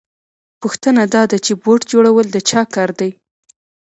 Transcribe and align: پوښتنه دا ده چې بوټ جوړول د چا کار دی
پوښتنه 0.61 1.01
دا 1.13 1.23
ده 1.31 1.37
چې 1.45 1.53
بوټ 1.63 1.81
جوړول 1.91 2.25
د 2.31 2.37
چا 2.49 2.61
کار 2.73 2.89
دی 2.99 3.11